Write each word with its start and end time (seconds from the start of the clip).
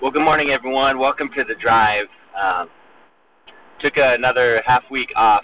Well, 0.00 0.12
good 0.12 0.22
morning, 0.22 0.50
everyone. 0.50 1.00
Welcome 1.00 1.28
to 1.34 1.42
the 1.42 1.56
drive. 1.60 2.06
Um, 2.30 2.68
took 3.80 3.94
another 3.96 4.62
half 4.64 4.84
week 4.92 5.10
off. 5.16 5.42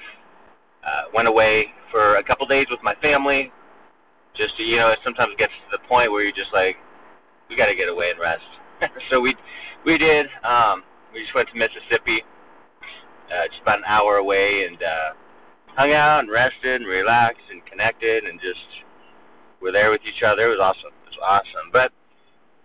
Uh, 0.86 1.10
went 1.12 1.26
away 1.26 1.66
for 1.90 2.18
a 2.18 2.22
couple 2.22 2.46
days 2.46 2.66
with 2.70 2.78
my 2.80 2.94
family. 3.02 3.50
Just 4.36 4.56
to, 4.58 4.62
you 4.62 4.76
know, 4.76 4.90
it 4.92 5.00
sometimes 5.02 5.34
gets 5.38 5.50
to 5.50 5.76
the 5.76 5.88
point 5.88 6.12
where 6.12 6.22
you're 6.22 6.30
just 6.30 6.52
like, 6.52 6.76
we 7.50 7.56
got 7.56 7.66
to 7.66 7.74
get 7.74 7.88
away 7.88 8.10
and 8.10 8.20
rest. 8.20 8.46
so 9.10 9.20
we 9.20 9.34
we 9.84 9.98
did. 9.98 10.26
Um, 10.46 10.84
we 11.12 11.22
just 11.22 11.34
went 11.34 11.48
to 11.50 11.58
Mississippi, 11.58 12.22
uh, 13.34 13.50
just 13.50 13.60
about 13.62 13.78
an 13.78 13.90
hour 13.90 14.18
away, 14.18 14.66
and 14.70 14.78
uh, 14.78 15.18
hung 15.74 15.90
out 15.90 16.20
and 16.20 16.30
rested 16.30 16.80
and 16.80 16.86
relaxed 16.86 17.42
and 17.50 17.58
connected 17.66 18.22
and 18.22 18.38
just 18.38 18.86
were 19.60 19.72
there 19.72 19.90
with 19.90 20.02
each 20.06 20.22
other. 20.22 20.46
It 20.46 20.58
was 20.58 20.62
awesome. 20.62 20.94
It 21.10 21.18
was 21.18 21.22
awesome. 21.26 21.70
But 21.72 21.90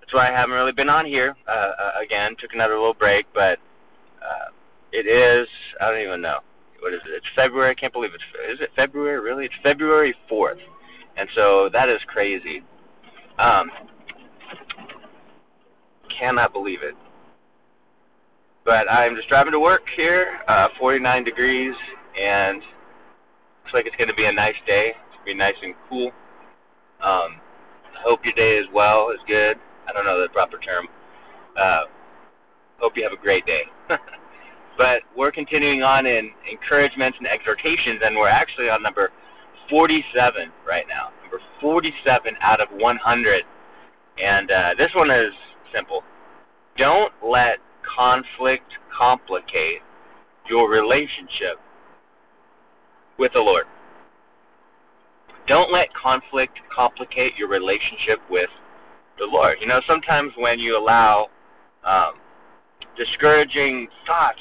that's 0.09 0.15
why 0.15 0.33
I 0.33 0.35
haven't 0.35 0.55
really 0.55 0.71
been 0.71 0.89
on 0.89 1.05
here 1.05 1.35
uh, 1.47 1.51
uh, 1.51 1.91
again. 2.03 2.35
Took 2.39 2.53
another 2.53 2.73
little 2.73 2.95
break, 2.95 3.27
but 3.31 3.59
uh, 4.25 4.50
it 4.91 5.05
is 5.05 5.47
I 5.79 5.91
don't 5.91 6.01
even 6.01 6.19
know 6.19 6.39
what 6.79 6.93
is 6.93 7.00
it. 7.05 7.11
It's 7.17 7.25
February. 7.36 7.69
I 7.69 7.79
can't 7.79 7.93
believe 7.93 8.11
it's 8.15 8.23
is 8.51 8.59
it 8.59 8.71
February 8.75 9.19
really? 9.19 9.45
It's 9.45 9.53
February 9.61 10.15
fourth, 10.27 10.57
and 11.15 11.29
so 11.36 11.69
that 11.73 11.89
is 11.89 12.00
crazy. 12.07 12.64
Um, 13.37 13.69
cannot 16.19 16.53
believe 16.53 16.79
it. 16.81 16.95
But 18.65 18.89
I'm 18.89 19.15
just 19.15 19.29
driving 19.29 19.51
to 19.51 19.59
work 19.59 19.83
here, 19.95 20.39
uh, 20.47 20.69
49 20.79 21.23
degrees, 21.23 21.73
and 22.19 22.57
looks 22.57 23.73
like 23.73 23.86
it's 23.86 23.95
going 23.95 24.09
to 24.09 24.15
be 24.15 24.25
a 24.25 24.33
nice 24.33 24.57
day. 24.65 24.93
It's 24.95 25.15
going 25.23 25.25
to 25.25 25.33
be 25.33 25.33
nice 25.36 25.55
and 25.61 25.75
cool. 25.87 26.07
Um, 27.01 27.39
I 27.93 28.01
hope 28.03 28.19
your 28.25 28.33
day 28.33 28.57
as 28.57 28.65
well 28.73 29.11
is 29.11 29.19
good. 29.28 29.57
I 29.89 29.93
don't 29.93 30.06
know 30.06 30.21
the 30.21 30.29
proper 30.29 30.60
term. 30.60 30.88
Uh, 31.60 31.89
hope 32.80 32.94
you 32.95 33.03
have 33.03 33.17
a 33.17 33.22
great 33.22 33.45
day. 33.45 33.64
but 34.78 35.02
we're 35.18 35.31
continuing 35.31 35.81
on 35.81 36.06
in 36.06 36.30
encouragements 36.50 37.18
and 37.18 37.28
exhortations, 37.28 38.02
and 38.04 38.16
we're 38.16 38.30
actually 38.30 38.70
on 38.70 38.84
number 38.84 39.09
47 39.70 40.52
right 40.68 40.86
now. 40.88 41.09
Number 41.23 41.40
47 41.59 42.34
out 42.42 42.62
of 42.62 42.68
100. 42.72 43.44
And 44.22 44.52
uh, 44.52 44.70
this 44.78 44.90
one 44.96 45.09
is 45.09 45.34
simple. 45.73 46.03
Don't 46.78 47.14
let 47.24 47.58
conflict 47.98 48.72
complicate 48.96 49.81
your 50.50 50.70
relationship 50.70 51.58
with 53.18 53.31
the 53.34 53.40
Lord. 53.40 53.66
Don't 55.48 55.72
let 55.72 55.88
conflict 55.94 56.59
complicate 56.74 57.34
your 57.38 57.50
relationship 57.50 58.20
with 58.30 58.50
the 59.20 59.25
Lord. 59.25 59.58
You 59.62 59.67
know, 59.67 59.81
sometimes 59.88 60.31
when 60.38 60.59
you 60.59 60.78
allow 60.78 61.28
um, 61.86 62.14
discouraging 62.98 63.88
thoughts, 64.08 64.39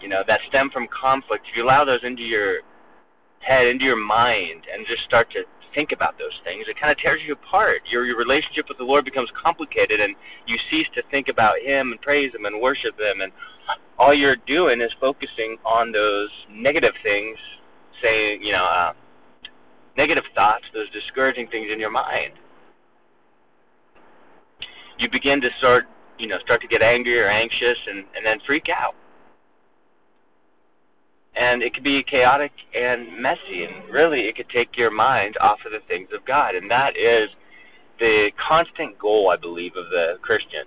you 0.00 0.08
know, 0.08 0.22
that 0.26 0.40
stem 0.48 0.70
from 0.70 0.86
conflict, 0.88 1.46
if 1.50 1.56
you 1.56 1.64
allow 1.64 1.84
those 1.84 2.00
into 2.02 2.22
your 2.22 2.60
head, 3.40 3.66
into 3.66 3.84
your 3.84 3.96
mind, 3.96 4.66
and 4.72 4.86
just 4.86 5.02
start 5.04 5.30
to 5.32 5.42
think 5.74 5.92
about 5.92 6.18
those 6.18 6.34
things, 6.44 6.64
it 6.68 6.78
kind 6.78 6.90
of 6.90 6.98
tears 6.98 7.20
you 7.26 7.32
apart. 7.32 7.82
Your 7.90 8.04
your 8.04 8.18
relationship 8.18 8.66
with 8.68 8.78
the 8.78 8.84
Lord 8.84 9.04
becomes 9.04 9.28
complicated, 9.40 10.00
and 10.00 10.14
you 10.46 10.56
cease 10.70 10.86
to 10.94 11.02
think 11.10 11.28
about 11.28 11.58
Him 11.62 11.92
and 11.92 12.00
praise 12.00 12.34
Him 12.34 12.44
and 12.44 12.60
worship 12.60 12.98
Him, 12.98 13.22
and 13.22 13.32
all 13.98 14.14
you're 14.14 14.36
doing 14.46 14.80
is 14.80 14.90
focusing 15.00 15.56
on 15.64 15.90
those 15.90 16.30
negative 16.50 16.94
things, 17.02 17.36
saying, 18.02 18.42
you 18.42 18.52
know, 18.52 18.64
uh, 18.64 18.92
negative 19.96 20.24
thoughts, 20.34 20.64
those 20.72 20.88
discouraging 20.90 21.48
things 21.48 21.68
in 21.72 21.80
your 21.80 21.90
mind 21.90 22.32
you 24.98 25.08
begin 25.10 25.40
to 25.40 25.48
start, 25.58 25.84
you 26.18 26.26
know, 26.26 26.38
start 26.44 26.60
to 26.60 26.68
get 26.68 26.82
angry 26.82 27.18
or 27.18 27.28
anxious 27.28 27.78
and, 27.86 27.98
and 28.16 28.26
then 28.26 28.38
freak 28.46 28.66
out. 28.68 28.94
And 31.36 31.62
it 31.62 31.72
could 31.72 31.84
be 31.84 32.02
chaotic 32.02 32.50
and 32.74 33.22
messy, 33.22 33.62
and 33.62 33.88
really 33.92 34.22
it 34.22 34.36
could 34.36 34.48
take 34.50 34.76
your 34.76 34.90
mind 34.90 35.36
off 35.40 35.58
of 35.64 35.70
the 35.70 35.86
things 35.86 36.08
of 36.12 36.26
God. 36.26 36.56
And 36.56 36.68
that 36.70 36.96
is 36.96 37.30
the 38.00 38.30
constant 38.48 38.98
goal, 38.98 39.30
I 39.32 39.36
believe, 39.36 39.76
of 39.76 39.88
the 39.90 40.18
Christian. 40.20 40.66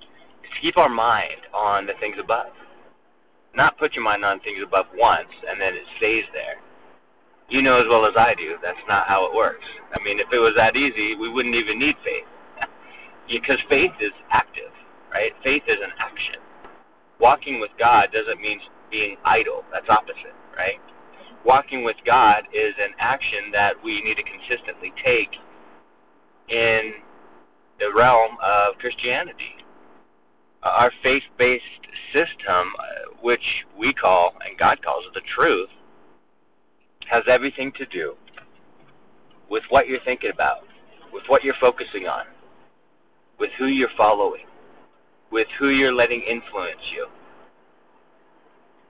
Is 0.00 0.50
to 0.54 0.60
keep 0.62 0.78
our 0.78 0.88
mind 0.88 1.44
on 1.52 1.84
the 1.84 1.92
things 2.00 2.16
above. 2.18 2.52
Not 3.54 3.78
put 3.78 3.94
your 3.94 4.04
mind 4.04 4.24
on 4.24 4.40
things 4.40 4.58
above 4.64 4.86
once 4.94 5.30
and 5.48 5.60
then 5.60 5.74
it 5.74 5.84
stays 5.98 6.24
there. 6.32 6.56
You 7.50 7.60
know 7.60 7.78
as 7.78 7.86
well 7.88 8.06
as 8.06 8.14
I 8.16 8.34
do, 8.34 8.56
that's 8.62 8.80
not 8.88 9.06
how 9.06 9.26
it 9.26 9.36
works. 9.36 9.64
I 9.92 10.02
mean, 10.02 10.18
if 10.18 10.26
it 10.32 10.38
was 10.38 10.54
that 10.56 10.74
easy, 10.74 11.14
we 11.14 11.28
wouldn't 11.28 11.54
even 11.54 11.78
need 11.78 11.94
faith 12.02 12.24
because 13.28 13.58
faith 13.68 13.92
is 14.00 14.12
active, 14.30 14.72
right? 15.12 15.32
Faith 15.42 15.62
is 15.68 15.78
an 15.82 15.90
action. 15.98 16.40
Walking 17.20 17.60
with 17.60 17.70
God 17.78 18.08
doesn't 18.12 18.40
mean 18.40 18.60
being 18.90 19.16
idle. 19.24 19.64
That's 19.72 19.88
opposite, 19.88 20.34
right? 20.56 20.80
Walking 21.44 21.84
with 21.84 21.96
God 22.06 22.44
is 22.52 22.74
an 22.80 22.92
action 22.98 23.50
that 23.52 23.72
we 23.82 24.02
need 24.02 24.16
to 24.16 24.22
consistently 24.22 24.92
take 25.04 25.30
in 26.48 26.92
the 27.78 27.92
realm 27.94 28.36
of 28.42 28.78
Christianity. 28.78 29.56
Our 30.62 30.90
faith 31.02 31.22
based 31.38 31.62
system, 32.12 32.72
uh, 32.78 33.16
which 33.22 33.44
we 33.78 33.92
call, 33.92 34.32
and 34.48 34.58
God 34.58 34.82
calls 34.82 35.04
it 35.06 35.14
the 35.14 35.26
truth, 35.34 35.68
has 37.10 37.22
everything 37.28 37.72
to 37.76 37.86
do 37.86 38.14
with 39.50 39.62
what 39.68 39.86
you're 39.86 40.00
thinking 40.04 40.30
about, 40.32 40.60
with 41.12 41.24
what 41.28 41.44
you're 41.44 41.54
focusing 41.60 42.06
on, 42.06 42.24
with 43.38 43.50
who 43.58 43.66
you're 43.66 43.90
following, 43.96 44.46
with 45.30 45.46
who 45.58 45.70
you're 45.70 45.94
letting 45.94 46.22
influence 46.22 46.80
you. 46.94 47.06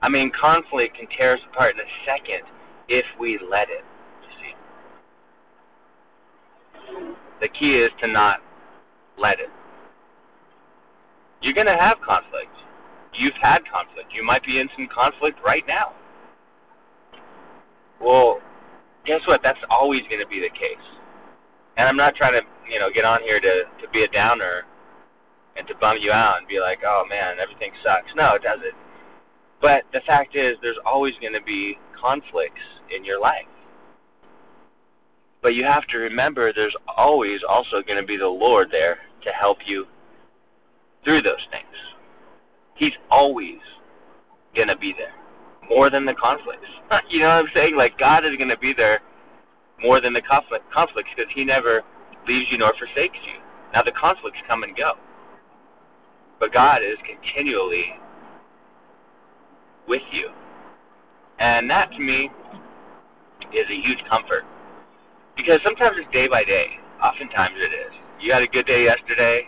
I 0.01 0.09
mean, 0.09 0.31
conflict 0.39 0.97
can 0.97 1.07
tear 1.17 1.33
us 1.33 1.39
apart 1.51 1.75
in 1.75 1.81
a 1.81 1.89
second 2.05 2.43
if 2.87 3.05
we 3.19 3.37
let 3.49 3.69
it. 3.69 3.83
You 4.21 4.29
see, 4.41 4.53
the 7.41 7.47
key 7.47 7.75
is 7.75 7.91
to 8.01 8.07
not 8.07 8.39
let 9.17 9.39
it. 9.39 9.49
You're 11.41 11.53
going 11.53 11.67
to 11.67 11.77
have 11.77 11.97
conflict. 12.05 12.51
You've 13.13 13.37
had 13.41 13.59
conflict. 13.71 14.13
You 14.13 14.25
might 14.25 14.43
be 14.43 14.59
in 14.59 14.69
some 14.75 14.87
conflict 14.93 15.39
right 15.43 15.63
now. 15.67 15.93
Well, 18.01 18.39
guess 19.05 19.21
what? 19.27 19.41
That's 19.43 19.59
always 19.69 20.01
going 20.09 20.21
to 20.21 20.27
be 20.27 20.39
the 20.39 20.49
case. 20.49 20.77
And 21.77 21.87
I'm 21.87 21.97
not 21.97 22.15
trying 22.15 22.33
to, 22.33 22.41
you 22.71 22.79
know, 22.79 22.89
get 22.93 23.05
on 23.05 23.21
here 23.21 23.39
to 23.39 23.63
to 23.81 23.89
be 23.91 24.03
a 24.03 24.07
downer 24.07 24.63
and 25.57 25.67
to 25.67 25.75
bum 25.75 25.97
you 25.99 26.11
out 26.11 26.37
and 26.39 26.47
be 26.47 26.59
like, 26.59 26.79
"Oh 26.85 27.03
man, 27.07 27.37
everything 27.39 27.71
sucks." 27.83 28.11
No, 28.15 28.35
it 28.35 28.43
doesn't. 28.43 28.75
But 29.61 29.83
the 29.93 30.01
fact 30.05 30.35
is, 30.35 30.57
there's 30.61 30.79
always 30.85 31.13
going 31.21 31.33
to 31.33 31.41
be 31.41 31.77
conflicts 31.99 32.61
in 32.95 33.05
your 33.05 33.19
life. 33.19 33.47
But 35.41 35.53
you 35.53 35.63
have 35.63 35.85
to 35.87 35.97
remember, 35.97 36.51
there's 36.53 36.75
always 36.97 37.41
also 37.47 37.81
going 37.85 38.01
to 38.01 38.05
be 38.05 38.17
the 38.17 38.27
Lord 38.27 38.69
there 38.71 38.97
to 39.23 39.29
help 39.29 39.59
you 39.65 39.85
through 41.03 41.21
those 41.21 41.45
things. 41.51 41.75
He's 42.75 42.93
always 43.09 43.59
going 44.55 44.67
to 44.67 44.77
be 44.77 44.93
there, 44.97 45.13
more 45.69 45.89
than 45.89 46.05
the 46.05 46.15
conflicts. 46.15 46.65
you 47.09 47.19
know 47.19 47.27
what 47.27 47.45
I'm 47.45 47.51
saying? 47.53 47.75
Like 47.77 47.97
God 47.97 48.25
is 48.25 48.35
going 48.37 48.49
to 48.49 48.57
be 48.57 48.73
there 48.75 49.01
more 49.81 50.01
than 50.01 50.13
the 50.13 50.21
conflict, 50.21 50.65
conflicts 50.73 51.09
because 51.15 51.31
he 51.35 51.43
never 51.43 51.83
leaves 52.27 52.47
you 52.51 52.57
nor 52.57 52.73
forsakes 52.77 53.17
you. 53.25 53.41
Now 53.73 53.83
the 53.83 53.91
conflicts 53.91 54.39
come 54.47 54.63
and 54.63 54.75
go, 54.75 54.93
but 56.39 56.53
God 56.53 56.79
is 56.81 56.97
continually 57.05 57.95
with 59.87 60.01
you, 60.11 60.29
and 61.39 61.69
that 61.69 61.91
to 61.91 61.99
me 61.99 62.29
is 63.53 63.67
a 63.69 63.79
huge 63.81 63.99
comfort 64.09 64.43
because 65.35 65.59
sometimes 65.63 65.97
it's 65.99 66.11
day 66.11 66.27
by 66.27 66.43
day. 66.43 66.79
Oftentimes 67.03 67.55
it 67.57 67.73
is. 67.75 67.93
You 68.21 68.31
had 68.31 68.41
a 68.41 68.47
good 68.47 68.65
day 68.65 68.85
yesterday. 68.85 69.43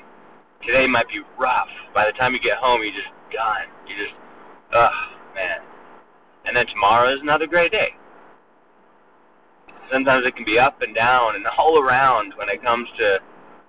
Today 0.65 0.85
might 0.85 1.07
be 1.07 1.21
rough. 1.39 1.71
By 1.93 2.05
the 2.05 2.11
time 2.17 2.33
you 2.33 2.39
get 2.39 2.57
home, 2.57 2.81
you're 2.83 2.91
just 2.91 3.13
done. 3.31 3.71
You 3.87 3.95
just, 3.95 4.13
ugh, 4.75 4.91
man. 5.33 5.63
And 6.45 6.55
then 6.55 6.67
tomorrow 6.67 7.13
is 7.13 7.21
another 7.21 7.47
great 7.47 7.71
day 7.71 7.95
sometimes 9.91 10.25
it 10.25 10.35
can 10.35 10.45
be 10.45 10.59
up 10.59 10.81
and 10.81 10.93
down 10.93 11.35
and 11.35 11.45
all 11.57 11.79
around 11.79 12.33
when 12.37 12.49
it 12.49 12.61
comes 12.63 12.87
to 12.97 13.19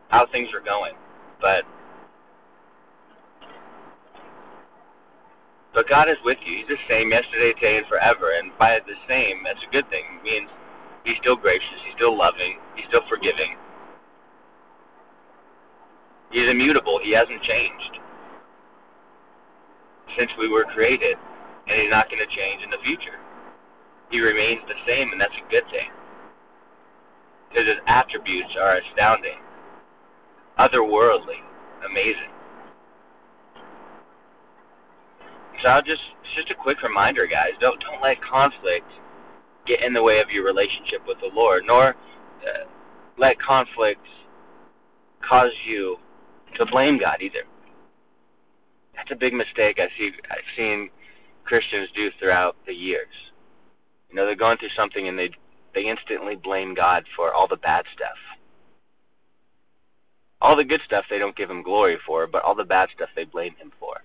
how 0.08 0.26
things 0.30 0.48
are 0.54 0.64
going. 0.64 0.94
But 1.40 1.62
but 5.74 5.88
God 5.88 6.08
is 6.08 6.18
with 6.24 6.38
you. 6.44 6.58
He's 6.58 6.68
the 6.68 6.80
same 6.88 7.10
yesterday, 7.10 7.52
today, 7.54 7.76
and 7.78 7.86
forever. 7.86 8.34
And 8.34 8.50
by 8.58 8.80
the 8.82 8.98
same, 9.06 9.44
that's 9.44 9.62
a 9.62 9.70
good 9.70 9.88
thing. 9.90 10.04
It 10.18 10.24
means 10.24 10.50
He's 11.04 11.16
still 11.22 11.36
gracious. 11.36 11.78
He's 11.86 11.94
still 11.94 12.16
loving. 12.16 12.58
He's 12.74 12.84
still 12.88 13.06
forgiving. 13.08 13.56
He's 16.30 16.48
immutable. 16.50 17.00
He 17.02 17.14
hasn't 17.14 17.40
changed 17.42 17.94
since 20.18 20.30
we 20.38 20.48
were 20.48 20.64
created, 20.74 21.16
and 21.68 21.80
He's 21.80 21.92
not 21.92 22.10
going 22.10 22.20
to 22.20 22.30
change 22.34 22.60
in 22.64 22.70
the 22.70 22.82
future. 22.84 23.16
He 24.10 24.20
remains 24.20 24.60
the 24.66 24.76
same, 24.88 25.12
and 25.12 25.20
that's 25.20 25.36
a 25.36 25.46
good 25.52 25.64
thing 25.70 25.88
because 27.48 27.66
his 27.66 27.78
attributes 27.86 28.54
are 28.60 28.78
astounding, 28.78 29.38
otherworldly. 30.58 31.40
amazing. 31.84 32.32
So 35.62 35.68
I'll 35.68 35.82
just 35.82 36.02
just 36.36 36.50
a 36.50 36.54
quick 36.54 36.82
reminder, 36.82 37.26
guys. 37.26 37.52
Don't 37.60 37.80
don't 37.80 38.02
let 38.02 38.16
conflict 38.22 38.86
get 39.66 39.82
in 39.82 39.92
the 39.92 40.02
way 40.02 40.20
of 40.20 40.30
your 40.30 40.44
relationship 40.44 41.02
with 41.06 41.18
the 41.20 41.30
Lord, 41.32 41.64
nor 41.66 41.90
uh, 41.90 42.64
let 43.18 43.40
conflict 43.40 44.00
cause 45.28 45.50
you 45.66 45.96
to 46.56 46.66
blame 46.66 46.98
God 46.98 47.20
either. 47.20 47.44
That's 48.96 49.10
a 49.10 49.16
big 49.16 49.32
mistake 49.32 49.78
I 49.78 49.88
see 49.98 50.10
I've 50.30 50.50
seen 50.56 50.90
Christians 51.44 51.88
do 51.94 52.10
throughout 52.18 52.56
the 52.66 52.72
years. 52.72 53.12
You 54.10 54.16
know, 54.16 54.26
they're 54.26 54.36
going 54.36 54.58
through 54.58 54.74
something 54.76 55.08
and 55.08 55.18
they 55.18 55.30
they 55.74 55.82
instantly 55.82 56.36
blame 56.36 56.74
God 56.74 57.04
for 57.16 57.32
all 57.32 57.48
the 57.48 57.56
bad 57.56 57.84
stuff. 57.94 58.16
All 60.40 60.56
the 60.56 60.64
good 60.64 60.80
stuff 60.86 61.04
they 61.10 61.18
don't 61.18 61.36
give 61.36 61.50
him 61.50 61.62
glory 61.62 61.98
for, 62.06 62.26
but 62.26 62.42
all 62.44 62.54
the 62.54 62.64
bad 62.64 62.88
stuff 62.94 63.08
they 63.16 63.24
blame 63.24 63.54
him 63.56 63.72
for. 63.78 63.96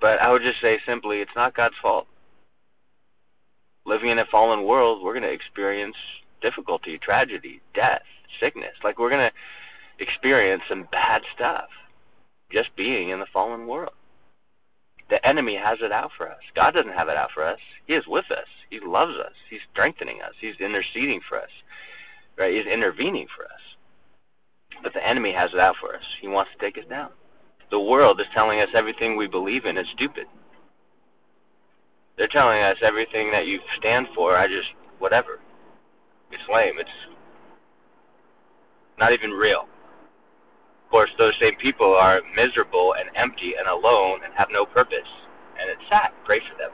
But 0.00 0.20
I 0.20 0.32
would 0.32 0.42
just 0.42 0.60
say 0.60 0.80
simply, 0.84 1.18
it's 1.18 1.30
not 1.36 1.54
God's 1.54 1.76
fault. 1.80 2.08
Living 3.86 4.10
in 4.10 4.18
a 4.18 4.24
fallen 4.30 4.64
world, 4.64 5.02
we're 5.02 5.12
going 5.12 5.22
to 5.22 5.32
experience 5.32 5.96
difficulty, 6.40 6.98
tragedy, 6.98 7.60
death, 7.72 8.02
sickness. 8.40 8.74
Like 8.82 8.98
we're 8.98 9.10
going 9.10 9.30
to 9.30 10.04
experience 10.04 10.62
some 10.68 10.88
bad 10.90 11.22
stuff 11.34 11.68
just 12.50 12.74
being 12.76 13.10
in 13.10 13.20
the 13.20 13.26
fallen 13.32 13.66
world. 13.66 13.94
The 15.10 15.24
enemy 15.26 15.56
has 15.56 15.78
it 15.82 15.92
out 15.92 16.10
for 16.16 16.28
us. 16.28 16.40
God 16.54 16.72
doesn't 16.72 16.92
have 16.92 17.08
it 17.08 17.16
out 17.16 17.30
for 17.34 17.44
us. 17.46 17.58
He 17.86 17.94
is 17.94 18.04
with 18.06 18.30
us. 18.30 18.46
He 18.70 18.80
loves 18.84 19.14
us. 19.18 19.32
He's 19.50 19.60
strengthening 19.72 20.20
us. 20.22 20.32
He's 20.40 20.56
interceding 20.60 21.20
for 21.28 21.38
us. 21.38 21.50
Right? 22.38 22.54
He's 22.54 22.72
intervening 22.72 23.26
for 23.36 23.44
us. 23.44 23.60
But 24.82 24.94
the 24.94 25.06
enemy 25.06 25.32
has 25.32 25.50
it 25.52 25.60
out 25.60 25.76
for 25.80 25.94
us. 25.94 26.02
He 26.20 26.28
wants 26.28 26.50
to 26.52 26.64
take 26.64 26.78
us 26.78 26.88
down. 26.88 27.10
The 27.70 27.80
world 27.80 28.20
is 28.20 28.26
telling 28.34 28.60
us 28.60 28.68
everything 28.74 29.16
we 29.16 29.26
believe 29.26 29.64
in 29.64 29.76
is 29.76 29.86
stupid. 29.94 30.26
They're 32.16 32.28
telling 32.28 32.62
us 32.62 32.76
everything 32.82 33.30
that 33.32 33.46
you 33.46 33.60
stand 33.78 34.06
for, 34.14 34.36
I 34.36 34.46
just, 34.46 34.68
whatever. 34.98 35.40
It's 36.30 36.42
lame. 36.52 36.74
It's 36.78 36.90
not 38.98 39.12
even 39.12 39.30
real. 39.30 39.66
Course, 40.92 41.10
those 41.16 41.32
same 41.40 41.56
people 41.56 41.96
are 41.98 42.20
miserable 42.36 42.94
and 43.00 43.08
empty 43.16 43.54
and 43.58 43.66
alone 43.66 44.20
and 44.26 44.34
have 44.36 44.48
no 44.52 44.66
purpose. 44.66 45.08
And 45.58 45.70
it's 45.70 45.80
sad. 45.88 46.10
Pray 46.26 46.38
for 46.40 46.58
them. 46.58 46.70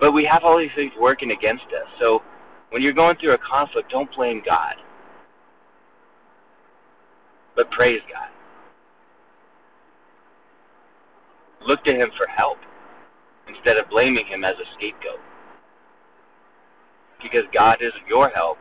But 0.00 0.10
we 0.10 0.24
have 0.24 0.42
all 0.42 0.58
these 0.58 0.74
things 0.74 0.90
working 0.98 1.30
against 1.30 1.66
us. 1.66 1.86
So 2.00 2.22
when 2.70 2.82
you're 2.82 2.92
going 2.92 3.16
through 3.18 3.34
a 3.34 3.38
conflict, 3.38 3.88
don't 3.88 4.10
blame 4.16 4.42
God. 4.44 4.74
But 7.54 7.70
praise 7.70 8.00
God. 8.12 8.30
Look 11.64 11.84
to 11.84 11.92
Him 11.92 12.10
for 12.16 12.26
help 12.26 12.58
instead 13.48 13.76
of 13.76 13.88
blaming 13.90 14.26
Him 14.26 14.42
as 14.42 14.56
a 14.56 14.66
scapegoat. 14.76 15.20
Because 17.22 17.44
God 17.54 17.76
is 17.80 17.92
your 18.08 18.28
help 18.30 18.58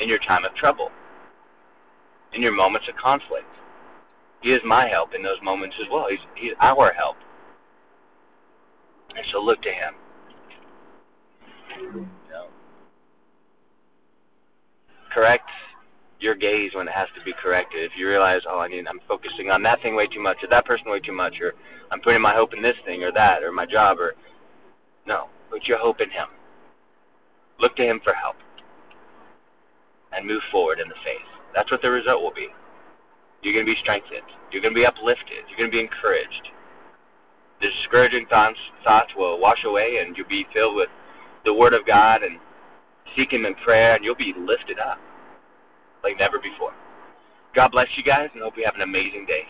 in 0.00 0.08
your 0.08 0.18
time 0.18 0.44
of 0.44 0.54
trouble, 0.54 0.90
in 2.36 2.42
your 2.42 2.54
moments 2.54 2.86
of 2.88 2.96
conflict. 2.96 3.46
He 4.42 4.50
is 4.50 4.60
my 4.64 4.86
help 4.86 5.14
in 5.14 5.22
those 5.22 5.40
moments 5.42 5.74
as 5.80 5.88
well. 5.90 6.06
He's, 6.08 6.20
he's 6.36 6.52
our 6.60 6.92
help. 6.92 7.16
And 9.16 9.24
so 9.32 9.40
look 9.40 9.60
to 9.62 9.70
Him. 9.70 9.94
Correct 15.12 15.48
your 16.20 16.34
gaze 16.34 16.72
when 16.74 16.88
it 16.88 16.94
has 16.94 17.08
to 17.18 17.24
be 17.24 17.32
corrected. 17.42 17.84
If 17.84 17.92
you 17.96 18.08
realize, 18.08 18.40
oh, 18.48 18.60
I 18.60 18.68
need, 18.68 18.86
I'm 18.86 19.00
focusing 19.08 19.50
on 19.50 19.62
that 19.62 19.80
thing 19.82 19.94
way 19.94 20.06
too 20.06 20.22
much, 20.22 20.36
or 20.42 20.48
that 20.48 20.64
person 20.64 20.90
way 20.90 21.00
too 21.00 21.12
much, 21.12 21.34
or 21.40 21.54
I'm 21.90 22.00
putting 22.00 22.22
my 22.22 22.34
hope 22.34 22.54
in 22.54 22.62
this 22.62 22.76
thing 22.84 23.02
or 23.02 23.12
that, 23.12 23.42
or 23.42 23.52
my 23.52 23.66
job, 23.66 23.98
or 23.98 24.14
no, 25.06 25.28
put 25.50 25.64
your 25.64 25.78
hope 25.78 26.00
in 26.00 26.10
Him. 26.10 26.28
Look 27.60 27.76
to 27.76 27.82
Him 27.82 28.00
for 28.04 28.12
help, 28.12 28.36
and 30.12 30.26
move 30.26 30.42
forward 30.50 30.80
in 30.80 30.88
the 30.88 30.94
faith. 31.04 31.35
That's 31.56 31.70
what 31.72 31.80
the 31.80 31.90
result 31.90 32.22
will 32.22 32.36
be. 32.36 32.48
You're 33.42 33.54
going 33.54 33.64
to 33.64 33.72
be 33.72 33.80
strengthened. 33.80 34.28
You're 34.52 34.60
going 34.60 34.74
to 34.74 34.78
be 34.78 34.84
uplifted. 34.84 35.48
You're 35.48 35.56
going 35.56 35.70
to 35.70 35.76
be 35.76 35.80
encouraged. 35.80 36.52
The 37.60 37.68
discouraging 37.72 38.26
thoughts, 38.28 38.58
thoughts 38.84 39.10
will 39.16 39.40
wash 39.40 39.64
away, 39.64 40.04
and 40.04 40.14
you'll 40.16 40.28
be 40.28 40.46
filled 40.52 40.76
with 40.76 40.90
the 41.46 41.54
Word 41.54 41.72
of 41.72 41.86
God 41.86 42.22
and 42.22 42.38
seek 43.16 43.32
Him 43.32 43.46
in 43.46 43.54
prayer, 43.64 43.96
and 43.96 44.04
you'll 44.04 44.14
be 44.14 44.34
lifted 44.36 44.78
up 44.78 44.98
like 46.04 46.18
never 46.18 46.38
before. 46.38 46.74
God 47.54 47.72
bless 47.72 47.88
you 47.96 48.04
guys, 48.04 48.28
and 48.34 48.42
hope 48.42 48.54
you 48.58 48.64
have 48.66 48.74
an 48.74 48.82
amazing 48.82 49.24
day. 49.26 49.48